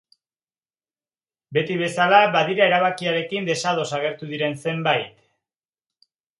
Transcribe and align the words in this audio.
Beti 1.57 1.77
bezala, 1.81 2.23
badira 2.37 2.67
erabakiarekin 2.71 3.53
desados 3.53 3.87
agertu 4.01 4.33
diren 4.35 4.59
zenbait. 4.67 5.17